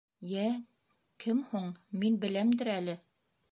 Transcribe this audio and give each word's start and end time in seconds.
—Йә, 0.29 0.45
кем 1.25 1.43
һуң, 1.53 1.69
мин 2.01 2.19
беләмдер 2.27 2.73
әле? 2.81 3.01